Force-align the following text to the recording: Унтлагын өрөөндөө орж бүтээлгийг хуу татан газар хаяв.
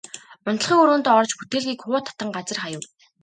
Унтлагын 0.49 0.81
өрөөндөө 0.83 1.13
орж 1.19 1.31
бүтээлгийг 1.37 1.79
хуу 1.81 1.99
татан 2.05 2.29
газар 2.35 2.59
хаяв. 2.63 2.81